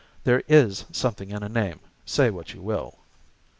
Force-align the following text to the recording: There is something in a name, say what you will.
There 0.23 0.41
is 0.47 0.85
something 0.91 1.29
in 1.29 1.43
a 1.43 1.47
name, 1.47 1.79
say 2.07 2.31
what 2.31 2.55
you 2.55 2.61
will. 2.63 2.97